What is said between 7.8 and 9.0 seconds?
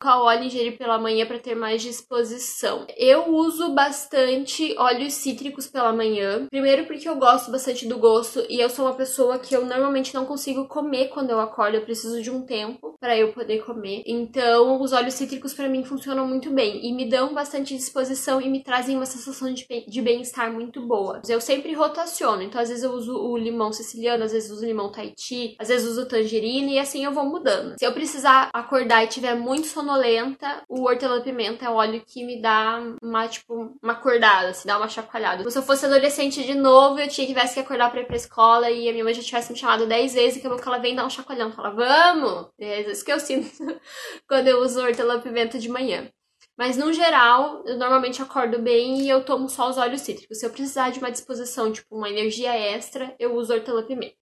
do gosto e eu sou uma